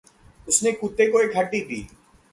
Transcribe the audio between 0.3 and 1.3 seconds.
उसने कुत्ते को